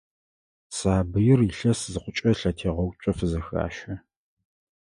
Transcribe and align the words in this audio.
Сабыир 0.77 1.39
илъэс 1.49 1.79
зыхъукӀэ, 1.91 2.31
лъэтегъэуцо 2.39 3.11
фызэхащэ. 3.17 3.93